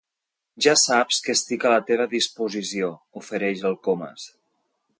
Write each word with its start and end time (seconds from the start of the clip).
Ja 0.65 0.71
saps 0.83 1.19
que 1.25 1.35
estic 1.39 1.67
a 1.69 1.73
la 1.73 1.83
teva 1.91 2.09
disposició 2.15 2.89
—ofereix 3.21 3.65
el 3.71 3.77
Comas—. 3.89 4.27